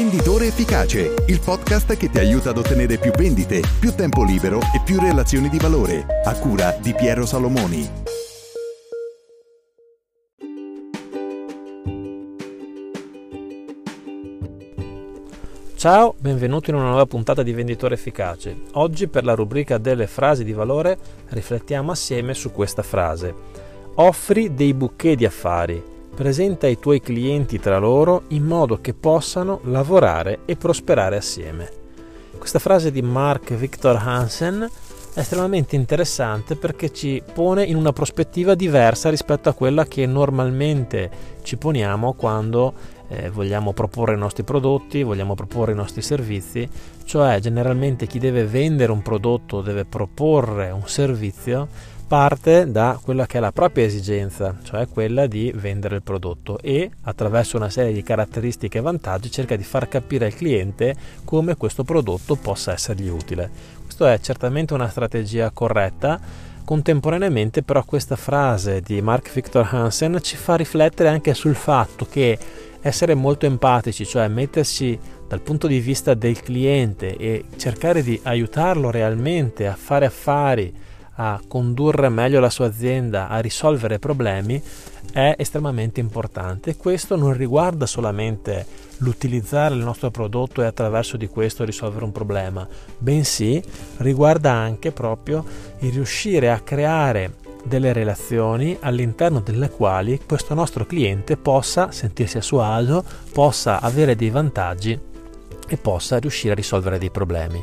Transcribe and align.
Venditore 0.00 0.46
Efficace, 0.46 1.12
il 1.26 1.40
podcast 1.40 1.94
che 1.94 2.08
ti 2.08 2.18
aiuta 2.18 2.48
ad 2.48 2.56
ottenere 2.56 2.96
più 2.96 3.10
vendite, 3.10 3.60
più 3.78 3.94
tempo 3.94 4.24
libero 4.24 4.58
e 4.58 4.80
più 4.82 4.98
relazioni 4.98 5.50
di 5.50 5.58
valore, 5.58 6.22
a 6.24 6.38
cura 6.38 6.74
di 6.80 6.94
Piero 6.94 7.26
Salomoni. 7.26 7.86
Ciao, 15.76 16.14
benvenuto 16.18 16.70
in 16.70 16.76
una 16.76 16.86
nuova 16.86 17.04
puntata 17.04 17.42
di 17.42 17.52
Venditore 17.52 17.92
Efficace. 17.92 18.56
Oggi 18.72 19.06
per 19.06 19.24
la 19.24 19.34
rubrica 19.34 19.76
delle 19.76 20.06
frasi 20.06 20.44
di 20.44 20.52
valore 20.52 20.96
riflettiamo 21.28 21.90
assieme 21.90 22.32
su 22.32 22.50
questa 22.52 22.82
frase. 22.82 23.34
Offri 23.96 24.54
dei 24.54 24.72
bouquet 24.72 25.18
di 25.18 25.26
affari 25.26 25.89
presenta 26.14 26.66
i 26.66 26.78
tuoi 26.78 27.00
clienti 27.00 27.58
tra 27.58 27.78
loro 27.78 28.22
in 28.28 28.44
modo 28.44 28.80
che 28.80 28.94
possano 28.94 29.60
lavorare 29.64 30.40
e 30.44 30.56
prosperare 30.56 31.16
assieme. 31.16 31.70
Questa 32.36 32.58
frase 32.58 32.90
di 32.90 33.02
Mark 33.02 33.52
Victor 33.54 33.96
Hansen 33.96 34.68
è 35.12 35.18
estremamente 35.18 35.74
interessante 35.74 36.54
perché 36.54 36.92
ci 36.92 37.22
pone 37.32 37.64
in 37.64 37.76
una 37.76 37.92
prospettiva 37.92 38.54
diversa 38.54 39.10
rispetto 39.10 39.48
a 39.48 39.54
quella 39.54 39.84
che 39.84 40.06
normalmente 40.06 41.10
ci 41.42 41.56
poniamo 41.56 42.12
quando 42.14 42.72
eh, 43.08 43.28
vogliamo 43.28 43.72
proporre 43.72 44.14
i 44.14 44.18
nostri 44.18 44.44
prodotti, 44.44 45.02
vogliamo 45.02 45.34
proporre 45.34 45.72
i 45.72 45.74
nostri 45.74 46.00
servizi, 46.00 46.68
cioè 47.04 47.40
generalmente 47.40 48.06
chi 48.06 48.20
deve 48.20 48.44
vendere 48.44 48.92
un 48.92 49.02
prodotto 49.02 49.62
deve 49.62 49.84
proporre 49.84 50.70
un 50.70 50.86
servizio 50.86 51.66
parte 52.10 52.68
da 52.68 52.98
quella 53.00 53.24
che 53.24 53.38
è 53.38 53.40
la 53.40 53.52
propria 53.52 53.84
esigenza, 53.84 54.56
cioè 54.64 54.88
quella 54.88 55.28
di 55.28 55.52
vendere 55.54 55.94
il 55.94 56.02
prodotto 56.02 56.58
e 56.58 56.90
attraverso 57.02 57.56
una 57.56 57.70
serie 57.70 57.92
di 57.92 58.02
caratteristiche 58.02 58.78
e 58.78 58.80
vantaggi 58.80 59.30
cerca 59.30 59.54
di 59.54 59.62
far 59.62 59.86
capire 59.86 60.26
al 60.26 60.34
cliente 60.34 60.96
come 61.22 61.54
questo 61.54 61.84
prodotto 61.84 62.34
possa 62.34 62.72
essergli 62.72 63.06
utile. 63.06 63.48
Questa 63.84 64.12
è 64.12 64.18
certamente 64.18 64.74
una 64.74 64.88
strategia 64.88 65.52
corretta. 65.52 66.18
Contemporaneamente 66.64 67.62
però 67.62 67.84
questa 67.84 68.16
frase 68.16 68.80
di 68.80 69.00
Mark 69.00 69.32
Victor 69.32 69.68
Hansen 69.70 70.18
ci 70.20 70.34
fa 70.34 70.56
riflettere 70.56 71.10
anche 71.10 71.32
sul 71.32 71.54
fatto 71.54 72.08
che 72.10 72.36
essere 72.80 73.14
molto 73.14 73.46
empatici, 73.46 74.04
cioè 74.04 74.26
mettersi 74.26 74.98
dal 75.28 75.42
punto 75.42 75.68
di 75.68 75.78
vista 75.78 76.14
del 76.14 76.42
cliente 76.42 77.16
e 77.16 77.44
cercare 77.56 78.02
di 78.02 78.18
aiutarlo 78.24 78.90
realmente 78.90 79.68
a 79.68 79.76
fare 79.76 80.06
affari, 80.06 80.88
a 81.14 81.40
condurre 81.46 82.08
meglio 82.08 82.40
la 82.40 82.50
sua 82.50 82.66
azienda, 82.66 83.28
a 83.28 83.38
risolvere 83.40 83.98
problemi, 83.98 84.62
è 85.12 85.34
estremamente 85.36 86.00
importante. 86.00 86.76
Questo 86.76 87.16
non 87.16 87.32
riguarda 87.32 87.86
solamente 87.86 88.66
l'utilizzare 88.98 89.74
il 89.74 89.82
nostro 89.82 90.10
prodotto 90.10 90.62
e 90.62 90.66
attraverso 90.66 91.16
di 91.16 91.26
questo 91.26 91.64
risolvere 91.64 92.04
un 92.04 92.12
problema, 92.12 92.66
bensì 92.98 93.62
riguarda 93.98 94.52
anche 94.52 94.92
proprio 94.92 95.44
il 95.80 95.92
riuscire 95.92 96.50
a 96.50 96.60
creare 96.60 97.36
delle 97.64 97.92
relazioni 97.92 98.76
all'interno 98.80 99.40
delle 99.40 99.68
quali 99.68 100.20
questo 100.26 100.54
nostro 100.54 100.86
cliente 100.86 101.36
possa 101.36 101.90
sentirsi 101.90 102.38
a 102.38 102.42
suo 102.42 102.62
agio, 102.62 103.04
possa 103.32 103.80
avere 103.80 104.16
dei 104.16 104.30
vantaggi 104.30 104.98
e 105.68 105.76
possa 105.76 106.18
riuscire 106.18 106.52
a 106.52 106.56
risolvere 106.56 106.98
dei 106.98 107.10
problemi 107.10 107.62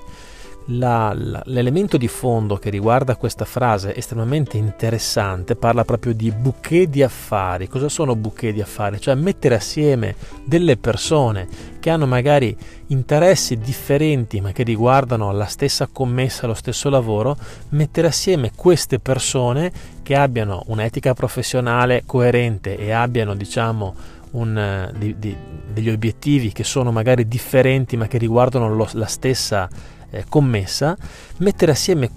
la, 0.67 1.13
l'elemento 1.45 1.97
di 1.97 2.07
fondo 2.07 2.57
che 2.57 2.69
riguarda 2.69 3.15
questa 3.15 3.45
frase 3.45 3.95
estremamente 3.95 4.57
interessante, 4.57 5.55
parla 5.55 5.85
proprio 5.85 6.13
di 6.13 6.31
bouquet 6.31 6.89
di 6.89 7.03
affari. 7.03 7.67
Cosa 7.67 7.89
sono 7.89 8.15
bouquet 8.15 8.53
di 8.53 8.61
affari? 8.61 8.99
Cioè 8.99 9.15
mettere 9.15 9.55
assieme 9.55 10.15
delle 10.43 10.77
persone 10.77 11.47
che 11.79 11.89
hanno 11.89 12.05
magari 12.05 12.55
interessi 12.87 13.57
differenti 13.57 14.41
ma 14.41 14.51
che 14.51 14.63
riguardano 14.63 15.31
la 15.31 15.45
stessa 15.45 15.87
commessa, 15.91 16.47
lo 16.47 16.53
stesso 16.53 16.89
lavoro, 16.89 17.37
mettere 17.69 18.07
assieme 18.07 18.51
queste 18.55 18.99
persone 18.99 19.71
che 20.03 20.15
abbiano 20.15 20.63
un'etica 20.67 21.13
professionale 21.13 22.03
coerente 22.05 22.77
e 22.77 22.91
abbiano 22.91 23.35
diciamo 23.35 24.15
un, 24.31 24.91
di, 24.97 25.15
di, 25.17 25.35
degli 25.71 25.89
obiettivi 25.89 26.51
che 26.51 26.65
sono 26.65 26.91
magari 26.91 27.27
differenti 27.27 27.95
ma 27.95 28.07
che 28.07 28.17
riguardano 28.17 28.73
lo, 28.73 28.87
la 28.93 29.05
stessa 29.05 29.69
eh, 30.09 30.25
commessa, 30.27 30.97
mettere 31.37 31.71
assieme 31.71 32.09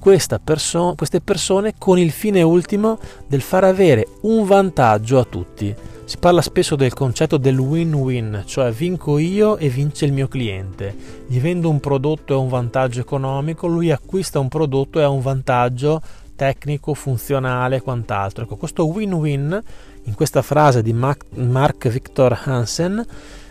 perso- 0.42 0.94
queste 0.96 1.20
persone 1.20 1.74
con 1.78 1.98
il 1.98 2.10
fine 2.10 2.42
ultimo 2.42 2.98
del 3.26 3.40
far 3.40 3.64
avere 3.64 4.06
un 4.22 4.44
vantaggio 4.44 5.18
a 5.18 5.24
tutti. 5.24 5.74
Si 6.04 6.18
parla 6.18 6.42
spesso 6.42 6.74
del 6.74 6.92
concetto 6.92 7.36
del 7.36 7.58
win-win, 7.58 8.42
cioè 8.44 8.72
vinco 8.72 9.18
io 9.18 9.56
e 9.58 9.68
vince 9.68 10.06
il 10.06 10.12
mio 10.12 10.26
cliente. 10.26 10.96
Gli 11.28 11.38
vendo 11.38 11.70
un 11.70 11.78
prodotto 11.78 12.34
e 12.34 12.36
un 12.36 12.48
vantaggio 12.48 12.98
economico, 12.98 13.68
lui 13.68 13.92
acquista 13.92 14.40
un 14.40 14.48
prodotto 14.48 14.98
e 14.98 15.04
ha 15.04 15.08
un 15.08 15.20
vantaggio 15.20 16.02
tecnico, 16.34 16.94
funzionale 16.94 17.76
e 17.76 17.80
quant'altro. 17.80 18.42
Ecco, 18.42 18.56
questo 18.56 18.86
win-win 18.86 19.62
in 20.04 20.14
questa 20.14 20.42
frase 20.42 20.82
di 20.82 20.92
Mark 20.92 21.88
Victor 21.88 22.40
Hansen 22.44 23.06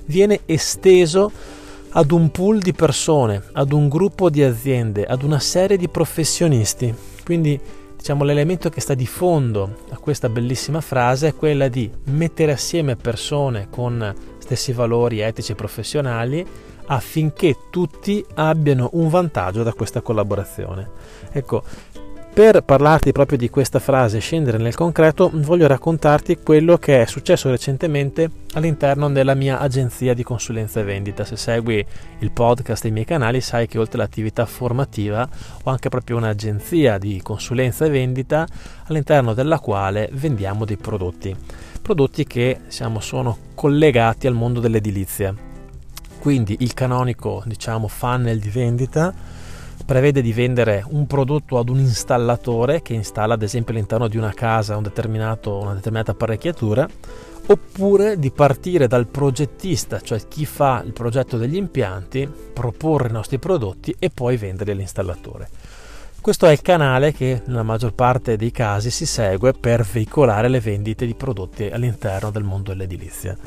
viene 0.05 0.41
esteso 0.45 1.31
ad 1.91 2.11
un 2.11 2.29
pool 2.29 2.59
di 2.59 2.73
persone, 2.73 3.43
ad 3.53 3.71
un 3.71 3.89
gruppo 3.89 4.29
di 4.29 4.43
aziende, 4.43 5.05
ad 5.05 5.23
una 5.23 5.39
serie 5.39 5.77
di 5.77 5.89
professionisti. 5.89 6.93
Quindi 7.23 7.59
diciamo 7.95 8.23
l'elemento 8.23 8.69
che 8.69 8.81
sta 8.81 8.93
di 8.93 9.07
fondo 9.07 9.77
a 9.89 9.97
questa 9.97 10.29
bellissima 10.29 10.81
frase 10.81 11.29
è 11.29 11.35
quella 11.35 11.67
di 11.67 11.89
mettere 12.05 12.51
assieme 12.51 12.95
persone 12.95 13.67
con 13.69 14.13
stessi 14.37 14.71
valori 14.71 15.19
etici 15.19 15.51
e 15.51 15.55
professionali 15.55 16.45
affinché 16.85 17.55
tutti 17.69 18.25
abbiano 18.35 18.89
un 18.93 19.09
vantaggio 19.09 19.63
da 19.63 19.73
questa 19.73 20.01
collaborazione. 20.01 20.89
Ecco, 21.31 21.63
per 22.39 22.63
parlarti 22.63 23.11
proprio 23.11 23.37
di 23.37 23.49
questa 23.49 23.79
frase 23.79 24.19
scendere 24.19 24.57
nel 24.57 24.73
concreto, 24.73 25.29
voglio 25.33 25.67
raccontarti 25.67 26.37
quello 26.37 26.77
che 26.77 27.01
è 27.01 27.05
successo 27.05 27.49
recentemente 27.49 28.31
all'interno 28.53 29.09
della 29.09 29.33
mia 29.33 29.59
agenzia 29.59 30.13
di 30.13 30.23
consulenza 30.23 30.79
e 30.79 30.83
vendita. 30.83 31.25
Se 31.25 31.35
segui 31.35 31.85
il 32.19 32.31
podcast 32.31 32.85
e 32.85 32.87
i 32.87 32.91
miei 32.91 33.03
canali, 33.03 33.41
sai 33.41 33.67
che 33.67 33.77
oltre 33.77 33.97
all'attività 33.97 34.45
formativa 34.45 35.27
ho 35.63 35.69
anche 35.69 35.89
proprio 35.89 36.15
un'agenzia 36.15 36.97
di 36.97 37.19
consulenza 37.21 37.83
e 37.83 37.89
vendita 37.89 38.47
all'interno 38.85 39.33
della 39.33 39.59
quale 39.59 40.07
vendiamo 40.13 40.63
dei 40.63 40.77
prodotti. 40.77 41.35
Prodotti 41.81 42.23
che 42.23 42.61
diciamo, 42.67 43.01
sono 43.01 43.37
collegati 43.53 44.27
al 44.27 44.33
mondo 44.33 44.61
dell'edilizia. 44.61 45.35
Quindi 46.19 46.55
il 46.59 46.73
canonico, 46.73 47.43
diciamo, 47.45 47.89
funnel 47.89 48.39
di 48.39 48.49
vendita 48.49 49.13
prevede 49.85 50.21
di 50.21 50.33
vendere 50.33 50.83
un 50.89 51.07
prodotto 51.07 51.57
ad 51.57 51.69
un 51.69 51.79
installatore 51.79 52.81
che 52.81 52.93
installa 52.93 53.33
ad 53.33 53.41
esempio 53.41 53.73
all'interno 53.73 54.07
di 54.07 54.17
una 54.17 54.33
casa 54.33 54.77
un 54.77 54.89
una 54.89 55.73
determinata 55.73 56.11
apparecchiatura 56.11 56.87
oppure 57.47 58.19
di 58.19 58.29
partire 58.29 58.87
dal 58.87 59.07
progettista, 59.07 59.99
cioè 60.01 60.21
chi 60.27 60.45
fa 60.45 60.83
il 60.85 60.93
progetto 60.93 61.37
degli 61.37 61.55
impianti, 61.55 62.29
proporre 62.53 63.09
i 63.09 63.11
nostri 63.11 63.39
prodotti 63.39 63.95
e 63.97 64.11
poi 64.11 64.37
vendere 64.37 64.73
all'installatore. 64.73 65.49
Questo 66.21 66.45
è 66.45 66.51
il 66.51 66.61
canale 66.61 67.11
che 67.11 67.41
nella 67.45 67.63
maggior 67.63 67.93
parte 67.93 68.35
dei 68.35 68.51
casi 68.51 68.91
si 68.91 69.05
segue 69.05 69.53
per 69.53 69.83
veicolare 69.83 70.47
le 70.47 70.59
vendite 70.59 71.05
di 71.05 71.15
prodotti 71.15 71.65
all'interno 71.65 72.29
del 72.29 72.43
mondo 72.43 72.71
dell'edilizia. 72.71 73.37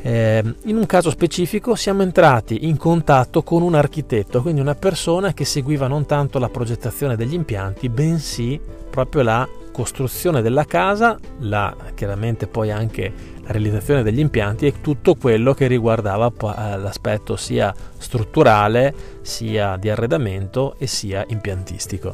Eh, 0.00 0.42
in 0.64 0.76
un 0.76 0.86
caso 0.86 1.10
specifico 1.10 1.74
siamo 1.74 2.02
entrati 2.02 2.66
in 2.66 2.76
contatto 2.76 3.42
con 3.42 3.62
un 3.62 3.74
architetto, 3.74 4.42
quindi 4.42 4.60
una 4.60 4.74
persona 4.74 5.32
che 5.32 5.44
seguiva 5.44 5.88
non 5.88 6.06
tanto 6.06 6.38
la 6.38 6.48
progettazione 6.48 7.16
degli 7.16 7.34
impianti, 7.34 7.88
bensì 7.88 8.60
proprio 8.90 9.22
la 9.22 9.48
costruzione 9.72 10.42
della 10.42 10.64
casa, 10.64 11.18
la, 11.40 11.74
chiaramente 11.94 12.46
poi 12.46 12.70
anche 12.70 13.12
la 13.42 13.52
realizzazione 13.52 14.02
degli 14.02 14.18
impianti 14.18 14.66
e 14.66 14.80
tutto 14.80 15.14
quello 15.14 15.54
che 15.54 15.66
riguardava 15.66 16.26
eh, 16.26 16.78
l'aspetto 16.78 17.36
sia 17.36 17.72
strutturale, 17.96 18.94
sia 19.22 19.76
di 19.76 19.88
arredamento 19.88 20.74
e 20.78 20.86
sia 20.86 21.24
impiantistico. 21.28 22.12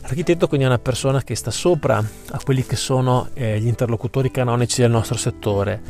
L'architetto 0.00 0.48
quindi 0.48 0.66
è 0.66 0.68
una 0.68 0.78
persona 0.78 1.22
che 1.22 1.34
sta 1.34 1.50
sopra 1.50 1.96
a 1.96 2.40
quelli 2.44 2.64
che 2.64 2.76
sono 2.76 3.28
eh, 3.32 3.58
gli 3.58 3.66
interlocutori 3.66 4.30
canonici 4.30 4.82
del 4.82 4.90
nostro 4.90 5.16
settore 5.16 5.80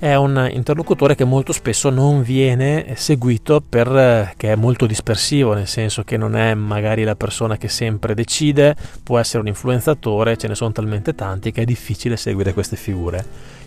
è 0.00 0.14
un 0.14 0.48
interlocutore 0.50 1.14
che 1.14 1.24
molto 1.24 1.52
spesso 1.52 1.90
non 1.90 2.22
viene 2.22 2.94
seguito 2.96 3.60
perché 3.60 4.52
è 4.52 4.54
molto 4.54 4.86
dispersivo, 4.86 5.52
nel 5.52 5.66
senso 5.66 6.04
che 6.04 6.16
non 6.16 6.36
è 6.36 6.54
magari 6.54 7.04
la 7.04 7.14
persona 7.14 7.58
che 7.58 7.68
sempre 7.68 8.14
decide, 8.14 8.74
può 9.02 9.18
essere 9.18 9.40
un 9.40 9.48
influenzatore, 9.48 10.38
ce 10.38 10.48
ne 10.48 10.54
sono 10.54 10.72
talmente 10.72 11.14
tanti 11.14 11.52
che 11.52 11.60
è 11.60 11.64
difficile 11.66 12.16
seguire 12.16 12.54
queste 12.54 12.76
figure. 12.76 13.18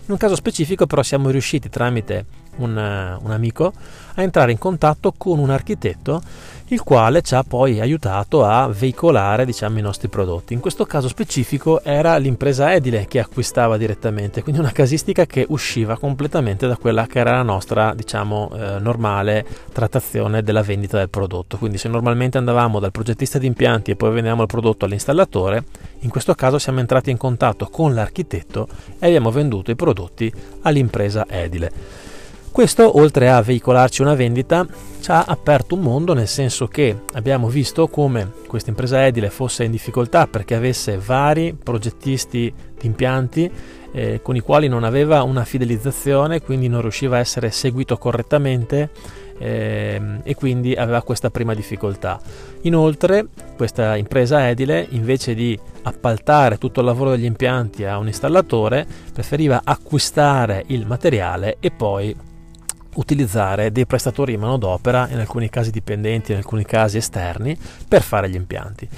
In 0.06 0.10
un 0.10 0.16
caso 0.16 0.34
specifico 0.34 0.86
però 0.86 1.04
siamo 1.04 1.30
riusciti 1.30 1.68
tramite 1.68 2.26
un, 2.56 2.70
un 2.72 3.30
amico 3.30 3.72
a 4.16 4.22
entrare 4.22 4.50
in 4.50 4.58
contatto 4.58 5.14
con 5.16 5.38
un 5.38 5.50
architetto 5.50 6.20
il 6.68 6.82
quale 6.82 7.20
ci 7.20 7.34
ha 7.34 7.42
poi 7.42 7.78
aiutato 7.78 8.42
a 8.44 8.68
veicolare 8.68 9.44
diciamo, 9.44 9.78
i 9.78 9.82
nostri 9.82 10.08
prodotti. 10.08 10.54
In 10.54 10.60
questo 10.60 10.86
caso 10.86 11.08
specifico 11.08 11.82
era 11.82 12.16
l'impresa 12.16 12.72
edile 12.72 13.06
che 13.06 13.18
acquistava 13.18 13.76
direttamente, 13.76 14.42
quindi 14.42 14.60
una 14.60 14.72
casistica 14.72 15.26
che 15.26 15.44
usciva 15.48 15.98
completamente 15.98 16.66
da 16.66 16.76
quella 16.76 17.06
che 17.06 17.18
era 17.18 17.32
la 17.32 17.42
nostra 17.42 17.92
diciamo, 17.94 18.50
eh, 18.54 18.78
normale 18.78 19.44
trattazione 19.72 20.42
della 20.42 20.62
vendita 20.62 20.96
del 20.96 21.10
prodotto. 21.10 21.58
Quindi 21.58 21.76
se 21.76 21.88
normalmente 21.88 22.38
andavamo 22.38 22.80
dal 22.80 22.92
progettista 22.92 23.38
di 23.38 23.46
impianti 23.46 23.90
e 23.90 23.96
poi 23.96 24.12
vendevamo 24.12 24.42
il 24.42 24.48
prodotto 24.48 24.86
all'installatore, 24.86 25.64
in 26.00 26.08
questo 26.08 26.34
caso 26.34 26.58
siamo 26.58 26.80
entrati 26.80 27.10
in 27.10 27.18
contatto 27.18 27.66
con 27.66 27.92
l'architetto 27.92 28.68
e 28.98 29.06
abbiamo 29.06 29.30
venduto 29.30 29.70
i 29.70 29.76
prodotti 29.76 30.32
all'impresa 30.62 31.26
edile. 31.28 32.13
Questo, 32.54 33.00
oltre 33.00 33.28
a 33.30 33.42
veicolarci 33.42 34.00
una 34.00 34.14
vendita, 34.14 34.64
ci 35.00 35.10
ha 35.10 35.24
aperto 35.24 35.74
un 35.74 35.80
mondo 35.80 36.14
nel 36.14 36.28
senso 36.28 36.68
che 36.68 37.00
abbiamo 37.14 37.48
visto 37.48 37.88
come 37.88 38.30
questa 38.46 38.70
impresa 38.70 39.04
edile 39.04 39.28
fosse 39.28 39.64
in 39.64 39.72
difficoltà 39.72 40.28
perché 40.28 40.54
avesse 40.54 40.96
vari 40.96 41.52
progettisti 41.60 42.54
di 42.78 42.86
impianti 42.86 43.50
eh, 43.90 44.20
con 44.22 44.36
i 44.36 44.40
quali 44.40 44.68
non 44.68 44.84
aveva 44.84 45.24
una 45.24 45.44
fidelizzazione, 45.44 46.42
quindi 46.42 46.68
non 46.68 46.80
riusciva 46.80 47.16
a 47.16 47.18
essere 47.18 47.50
seguito 47.50 47.98
correttamente 47.98 48.90
eh, 49.36 50.20
e 50.22 50.34
quindi 50.36 50.74
aveva 50.74 51.02
questa 51.02 51.30
prima 51.30 51.54
difficoltà. 51.54 52.20
Inoltre 52.60 53.26
questa 53.56 53.96
impresa 53.96 54.48
edile 54.48 54.86
invece 54.90 55.34
di 55.34 55.58
appaltare 55.82 56.58
tutto 56.58 56.78
il 56.78 56.86
lavoro 56.86 57.10
degli 57.10 57.24
impianti 57.24 57.84
a 57.84 57.98
un 57.98 58.06
installatore 58.06 58.86
preferiva 59.12 59.62
acquistare 59.64 60.62
il 60.68 60.86
materiale 60.86 61.56
e 61.58 61.72
poi 61.72 62.16
utilizzare 62.94 63.72
dei 63.72 63.86
prestatori 63.86 64.32
di 64.32 64.38
manodopera, 64.38 65.08
in 65.08 65.18
alcuni 65.18 65.48
casi 65.48 65.70
dipendenti, 65.70 66.32
in 66.32 66.38
alcuni 66.38 66.64
casi 66.64 66.96
esterni, 66.96 67.56
per 67.86 68.02
fare 68.02 68.28
gli 68.28 68.34
impianti. 68.34 68.88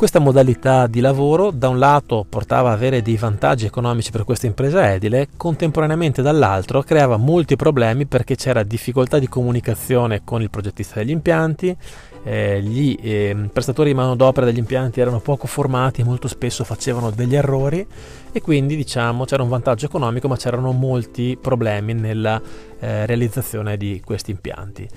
Questa 0.00 0.18
modalità 0.18 0.86
di 0.86 1.00
lavoro 1.00 1.50
da 1.50 1.68
un 1.68 1.78
lato 1.78 2.24
portava 2.26 2.70
ad 2.70 2.76
avere 2.76 3.02
dei 3.02 3.18
vantaggi 3.18 3.66
economici 3.66 4.10
per 4.10 4.24
questa 4.24 4.46
impresa 4.46 4.90
edile, 4.94 5.28
contemporaneamente 5.36 6.22
dall'altro 6.22 6.80
creava 6.80 7.18
molti 7.18 7.54
problemi 7.54 8.06
perché 8.06 8.34
c'era 8.34 8.62
difficoltà 8.62 9.18
di 9.18 9.28
comunicazione 9.28 10.22
con 10.24 10.40
il 10.40 10.48
progettista 10.48 11.00
degli 11.00 11.10
impianti, 11.10 11.76
eh, 12.22 12.62
gli 12.62 12.96
eh, 12.98 13.50
prestatori 13.52 13.90
di 13.90 13.94
manodopera 13.94 14.46
degli 14.46 14.56
impianti 14.56 15.02
erano 15.02 15.20
poco 15.20 15.46
formati 15.46 16.00
e 16.00 16.04
molto 16.04 16.28
spesso 16.28 16.64
facevano 16.64 17.10
degli 17.10 17.36
errori 17.36 17.86
e 18.32 18.40
quindi 18.40 18.76
diciamo 18.76 19.26
c'era 19.26 19.42
un 19.42 19.50
vantaggio 19.50 19.84
economico 19.84 20.28
ma 20.28 20.36
c'erano 20.36 20.72
molti 20.72 21.36
problemi 21.38 21.92
nella 21.92 22.40
eh, 22.80 23.04
realizzazione 23.04 23.76
di 23.76 24.00
questi 24.02 24.30
impianti 24.30 24.88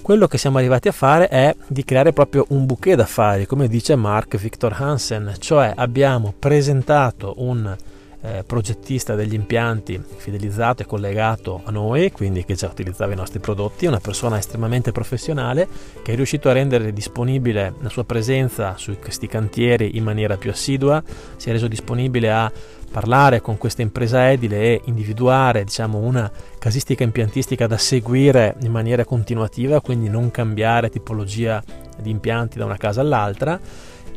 quello 0.00 0.26
che 0.26 0.38
siamo 0.38 0.58
arrivati 0.58 0.88
a 0.88 0.92
fare 0.92 1.28
è 1.28 1.54
di 1.66 1.84
creare 1.84 2.12
proprio 2.12 2.46
un 2.48 2.66
bouquet 2.66 2.96
d'affari, 2.96 3.46
come 3.46 3.68
dice 3.68 3.96
Mark 3.96 4.36
Victor 4.36 4.74
Hansen, 4.76 5.34
cioè 5.38 5.72
abbiamo 5.74 6.34
presentato 6.38 7.34
un 7.38 7.76
eh, 8.20 8.42
progettista 8.44 9.14
degli 9.14 9.34
impianti 9.34 10.00
fidelizzato 10.16 10.82
e 10.82 10.86
collegato 10.86 11.60
a 11.64 11.70
noi, 11.70 12.10
quindi 12.10 12.44
che 12.44 12.54
già 12.54 12.66
utilizzava 12.66 13.12
i 13.12 13.16
nostri 13.16 13.38
prodotti, 13.38 13.86
una 13.86 14.00
persona 14.00 14.38
estremamente 14.38 14.92
professionale 14.92 15.68
che 16.02 16.12
è 16.12 16.16
riuscito 16.16 16.48
a 16.48 16.52
rendere 16.52 16.92
disponibile 16.92 17.74
la 17.80 17.88
sua 17.88 18.04
presenza 18.04 18.76
su 18.76 18.98
questi 18.98 19.26
cantieri 19.26 19.96
in 19.96 20.04
maniera 20.04 20.36
più 20.36 20.50
assidua, 20.50 21.02
si 21.36 21.48
è 21.48 21.52
reso 21.52 21.68
disponibile 21.68 22.30
a 22.30 22.50
parlare 22.90 23.40
con 23.40 23.58
questa 23.58 23.82
impresa 23.82 24.30
edile 24.30 24.56
e 24.60 24.80
individuare 24.86 25.62
diciamo, 25.62 25.98
una 25.98 26.30
casistica 26.58 27.04
impiantistica 27.04 27.66
da 27.66 27.76
seguire 27.76 28.56
in 28.62 28.72
maniera 28.72 29.04
continuativa, 29.04 29.80
quindi 29.80 30.08
non 30.08 30.30
cambiare 30.30 30.90
tipologia 30.90 31.62
di 32.00 32.10
impianti 32.10 32.58
da 32.58 32.64
una 32.64 32.76
casa 32.76 33.00
all'altra 33.00 33.60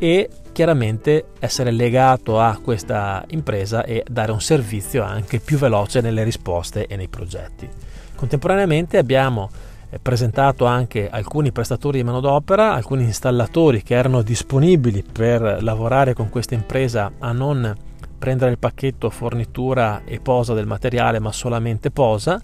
e 0.02 0.28
chiaramente 0.50 1.26
essere 1.38 1.70
legato 1.70 2.40
a 2.40 2.58
questa 2.60 3.24
impresa 3.28 3.84
e 3.84 4.02
dare 4.10 4.32
un 4.32 4.40
servizio 4.40 5.04
anche 5.04 5.38
più 5.38 5.58
veloce 5.58 6.00
nelle 6.00 6.24
risposte 6.24 6.88
e 6.88 6.96
nei 6.96 7.06
progetti. 7.06 7.68
Contemporaneamente 8.16 8.98
abbiamo 8.98 9.48
eh, 9.90 10.00
presentato 10.00 10.64
anche 10.64 11.08
alcuni 11.08 11.52
prestatori 11.52 11.98
di 11.98 12.04
manodopera, 12.04 12.72
alcuni 12.72 13.04
installatori 13.04 13.84
che 13.84 13.94
erano 13.94 14.22
disponibili 14.22 15.04
per 15.04 15.58
lavorare 15.62 16.14
con 16.14 16.30
questa 16.30 16.54
impresa 16.54 17.12
a 17.20 17.30
non 17.30 17.72
prendere 18.18 18.50
il 18.50 18.58
pacchetto 18.58 19.08
fornitura 19.08 20.02
e 20.04 20.18
posa 20.18 20.52
del 20.52 20.66
materiale, 20.66 21.20
ma 21.20 21.30
solamente 21.30 21.92
posa, 21.92 22.42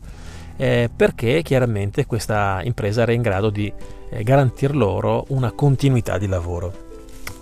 eh, 0.56 0.88
perché 0.94 1.42
chiaramente 1.42 2.06
questa 2.06 2.60
impresa 2.62 3.02
era 3.02 3.10
in 3.10 3.22
grado 3.22 3.50
di 3.50 3.72
eh, 4.10 4.22
garantir 4.22 4.76
loro 4.76 5.24
una 5.30 5.50
continuità 5.50 6.18
di 6.18 6.28
lavoro. 6.28 6.86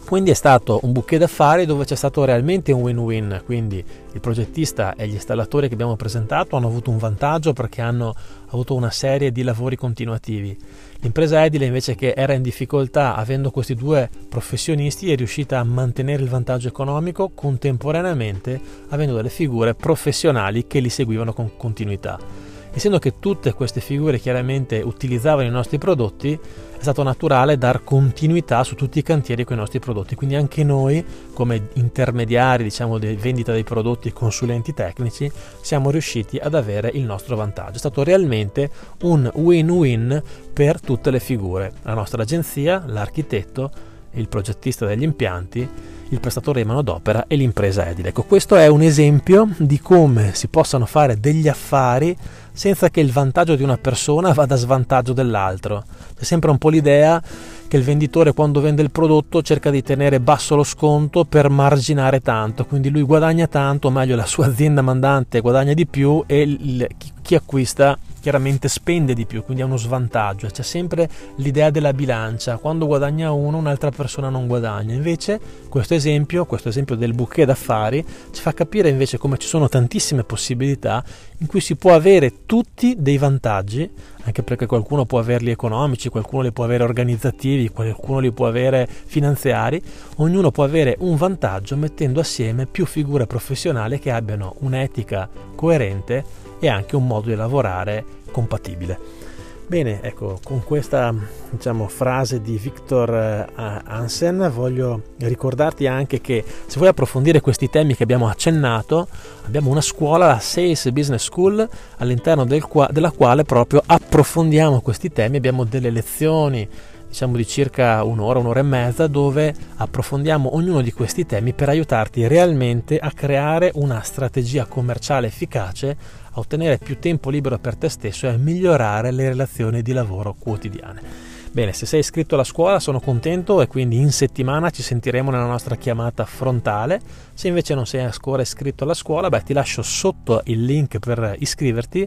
Quindi 0.06 0.30
è 0.30 0.34
stato 0.34 0.78
un 0.84 0.92
bouquet 0.92 1.18
d'affari 1.18 1.66
dove 1.66 1.84
c'è 1.84 1.96
stato 1.96 2.24
realmente 2.24 2.70
un 2.70 2.82
win-win, 2.82 3.42
quindi 3.44 3.84
il 4.12 4.20
progettista 4.20 4.94
e 4.94 5.08
gli 5.08 5.14
installatori 5.14 5.66
che 5.66 5.74
abbiamo 5.74 5.96
presentato 5.96 6.54
hanno 6.54 6.68
avuto 6.68 6.90
un 6.90 6.96
vantaggio 6.96 7.52
perché 7.52 7.80
hanno 7.82 8.14
avuto 8.50 8.76
una 8.76 8.92
serie 8.92 9.32
di 9.32 9.42
lavori 9.42 9.74
continuativi. 9.74 10.56
L'impresa 11.00 11.44
edile 11.44 11.66
invece 11.66 11.96
che 11.96 12.14
era 12.16 12.34
in 12.34 12.42
difficoltà 12.42 13.16
avendo 13.16 13.50
questi 13.50 13.74
due 13.74 14.08
professionisti 14.28 15.10
è 15.10 15.16
riuscita 15.16 15.58
a 15.58 15.64
mantenere 15.64 16.22
il 16.22 16.28
vantaggio 16.28 16.68
economico 16.68 17.32
contemporaneamente 17.34 18.60
avendo 18.90 19.16
delle 19.16 19.28
figure 19.28 19.74
professionali 19.74 20.68
che 20.68 20.78
li 20.78 20.88
seguivano 20.88 21.32
con 21.32 21.56
continuità. 21.56 22.45
Essendo 22.76 22.98
che 22.98 23.18
tutte 23.20 23.54
queste 23.54 23.80
figure 23.80 24.18
chiaramente 24.18 24.82
utilizzavano 24.82 25.48
i 25.48 25.50
nostri 25.50 25.78
prodotti, 25.78 26.38
è 26.76 26.82
stato 26.82 27.02
naturale 27.02 27.56
dar 27.56 27.82
continuità 27.82 28.62
su 28.64 28.74
tutti 28.74 28.98
i 28.98 29.02
cantieri 29.02 29.44
con 29.44 29.56
i 29.56 29.60
nostri 29.60 29.78
prodotti. 29.78 30.14
Quindi 30.14 30.34
anche 30.34 30.62
noi, 30.62 31.02
come 31.32 31.68
intermediari 31.72 32.64
diciamo, 32.64 32.98
di 32.98 33.14
vendita 33.14 33.50
dei 33.50 33.64
prodotti 33.64 34.08
e 34.08 34.12
consulenti 34.12 34.74
tecnici, 34.74 35.32
siamo 35.62 35.90
riusciti 35.90 36.36
ad 36.36 36.54
avere 36.54 36.90
il 36.92 37.04
nostro 37.04 37.34
vantaggio. 37.34 37.76
È 37.76 37.78
stato 37.78 38.04
realmente 38.04 38.68
un 39.04 39.30
win-win 39.32 40.22
per 40.52 40.78
tutte 40.78 41.10
le 41.10 41.18
figure. 41.18 41.72
La 41.80 41.94
nostra 41.94 42.20
agenzia, 42.20 42.84
l'architetto, 42.86 43.70
il 44.10 44.28
progettista 44.28 44.84
degli 44.84 45.02
impianti 45.02 45.68
il 46.10 46.20
prestatore 46.20 46.62
di 46.62 46.68
manodopera 46.68 47.26
e 47.26 47.36
l'impresa 47.36 47.88
edile. 47.88 48.10
Ecco, 48.10 48.22
questo 48.22 48.56
è 48.56 48.66
un 48.68 48.82
esempio 48.82 49.48
di 49.56 49.80
come 49.80 50.34
si 50.34 50.48
possano 50.48 50.86
fare 50.86 51.18
degli 51.18 51.48
affari 51.48 52.16
senza 52.56 52.88
che 52.88 53.00
il 53.00 53.12
vantaggio 53.12 53.54
di 53.54 53.62
una 53.62 53.76
persona 53.76 54.32
vada 54.32 54.54
a 54.54 54.56
svantaggio 54.56 55.12
dell'altro. 55.12 55.84
C'è 56.16 56.24
sempre 56.24 56.50
un 56.50 56.56
po' 56.56 56.70
l'idea 56.70 57.22
che 57.68 57.76
il 57.76 57.82
venditore 57.82 58.32
quando 58.32 58.62
vende 58.62 58.80
il 58.80 58.90
prodotto 58.90 59.42
cerca 59.42 59.70
di 59.70 59.82
tenere 59.82 60.20
basso 60.20 60.56
lo 60.56 60.64
sconto 60.64 61.26
per 61.26 61.50
marginare 61.50 62.20
tanto, 62.20 62.64
quindi 62.64 62.88
lui 62.88 63.02
guadagna 63.02 63.46
tanto, 63.46 63.88
o 63.88 63.90
meglio 63.90 64.16
la 64.16 64.24
sua 64.24 64.46
azienda 64.46 64.80
mandante 64.80 65.40
guadagna 65.40 65.74
di 65.74 65.86
più 65.86 66.24
e 66.26 66.40
il, 66.40 66.86
chi, 66.96 67.12
chi 67.20 67.34
acquista 67.34 67.98
chiaramente 68.26 68.66
spende 68.66 69.14
di 69.14 69.24
più, 69.24 69.44
quindi 69.44 69.62
ha 69.62 69.66
uno 69.66 69.76
svantaggio. 69.76 70.48
C'è 70.48 70.64
sempre 70.64 71.08
l'idea 71.36 71.70
della 71.70 71.92
bilancia, 71.92 72.56
quando 72.56 72.84
guadagna 72.84 73.30
uno 73.30 73.56
un'altra 73.56 73.90
persona 73.90 74.28
non 74.28 74.48
guadagna. 74.48 74.94
Invece 74.94 75.38
questo 75.68 75.94
esempio, 75.94 76.44
questo 76.44 76.68
esempio 76.68 76.96
del 76.96 77.14
bouquet 77.14 77.46
d'affari 77.46 78.04
ci 78.32 78.42
fa 78.42 78.52
capire 78.52 78.88
invece 78.88 79.16
come 79.16 79.38
ci 79.38 79.46
sono 79.46 79.68
tantissime 79.68 80.24
possibilità 80.24 81.04
in 81.38 81.46
cui 81.46 81.60
si 81.60 81.76
può 81.76 81.94
avere 81.94 82.46
tutti 82.46 82.96
dei 82.98 83.16
vantaggi, 83.16 83.88
anche 84.24 84.42
perché 84.42 84.66
qualcuno 84.66 85.04
può 85.04 85.20
averli 85.20 85.52
economici, 85.52 86.08
qualcuno 86.08 86.42
li 86.42 86.50
può 86.50 86.64
avere 86.64 86.82
organizzativi, 86.82 87.68
qualcuno 87.68 88.18
li 88.18 88.32
può 88.32 88.48
avere 88.48 88.88
finanziari, 88.88 89.80
ognuno 90.16 90.50
può 90.50 90.64
avere 90.64 90.96
un 90.98 91.14
vantaggio 91.14 91.76
mettendo 91.76 92.18
assieme 92.18 92.66
più 92.66 92.86
figure 92.86 93.28
professionali 93.28 94.00
che 94.00 94.10
abbiano 94.10 94.56
un'etica 94.62 95.28
coerente 95.54 96.46
e 96.66 96.68
anche 96.68 96.96
un 96.96 97.06
modo 97.06 97.28
di 97.28 97.34
lavorare 97.34 98.04
compatibile. 98.30 99.24
Bene, 99.68 100.00
ecco, 100.00 100.38
con 100.44 100.62
questa 100.62 101.12
diciamo, 101.50 101.88
frase 101.88 102.40
di 102.40 102.56
Victor 102.56 103.12
eh, 103.12 103.46
Hansen 103.56 104.48
voglio 104.54 105.02
ricordarti 105.18 105.88
anche 105.88 106.20
che 106.20 106.44
se 106.66 106.76
vuoi 106.76 106.88
approfondire 106.90 107.40
questi 107.40 107.68
temi 107.68 107.96
che 107.96 108.04
abbiamo 108.04 108.28
accennato, 108.28 109.08
abbiamo 109.44 109.70
una 109.70 109.80
scuola, 109.80 110.26
la 110.26 110.38
Sales 110.38 110.88
Business 110.92 111.24
School, 111.24 111.68
all'interno 111.96 112.44
del 112.44 112.64
qua- 112.64 112.88
della 112.92 113.10
quale 113.10 113.42
proprio 113.42 113.82
approfondiamo 113.84 114.80
questi 114.80 115.10
temi, 115.10 115.38
abbiamo 115.38 115.64
delle 115.64 115.90
lezioni 115.90 116.68
diciamo 117.08 117.36
di 117.36 117.46
circa 117.46 118.02
un'ora, 118.04 118.38
un'ora 118.38 118.60
e 118.60 118.64
mezza, 118.64 119.06
dove 119.06 119.54
approfondiamo 119.76 120.54
ognuno 120.54 120.82
di 120.82 120.92
questi 120.92 121.24
temi 121.24 121.54
per 121.54 121.70
aiutarti 121.70 122.26
realmente 122.26 122.98
a 122.98 123.10
creare 123.10 123.70
una 123.74 124.02
strategia 124.02 124.66
commerciale 124.66 125.26
efficace, 125.26 125.96
a 126.36 126.40
ottenere 126.40 126.78
più 126.78 126.98
tempo 126.98 127.30
libero 127.30 127.58
per 127.58 127.76
te 127.76 127.88
stesso 127.88 128.26
e 128.26 128.30
a 128.30 128.36
migliorare 128.36 129.10
le 129.10 129.28
relazioni 129.28 129.82
di 129.82 129.92
lavoro 129.92 130.34
quotidiane. 130.38 131.34
Bene, 131.50 131.72
se 131.72 131.86
sei 131.86 132.00
iscritto 132.00 132.34
alla 132.34 132.44
scuola 132.44 132.78
sono 132.78 133.00
contento 133.00 133.62
e 133.62 133.66
quindi 133.66 133.96
in 133.96 134.12
settimana 134.12 134.68
ci 134.68 134.82
sentiremo 134.82 135.30
nella 135.30 135.46
nostra 135.46 135.76
chiamata 135.76 136.26
frontale. 136.26 137.00
Se 137.32 137.48
invece 137.48 137.74
non 137.74 137.86
sei 137.86 138.02
ancora 138.02 138.42
iscritto 138.42 138.84
alla 138.84 138.92
scuola, 138.92 139.30
beh, 139.30 139.42
ti 139.42 139.54
lascio 139.54 139.80
sotto 139.80 140.42
il 140.44 140.62
link 140.62 140.98
per 140.98 141.36
iscriverti 141.38 142.06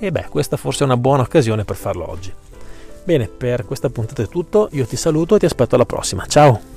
e 0.00 0.10
beh, 0.10 0.26
questa 0.28 0.56
forse 0.56 0.82
è 0.82 0.86
una 0.86 0.96
buona 0.96 1.22
occasione 1.22 1.64
per 1.64 1.76
farlo 1.76 2.10
oggi. 2.10 2.32
Bene, 3.04 3.28
per 3.28 3.64
questa 3.64 3.88
puntata 3.88 4.22
è 4.22 4.28
tutto, 4.28 4.68
io 4.72 4.84
ti 4.84 4.96
saluto 4.96 5.36
e 5.36 5.38
ti 5.38 5.46
aspetto 5.46 5.76
alla 5.76 5.86
prossima. 5.86 6.26
Ciao! 6.26 6.76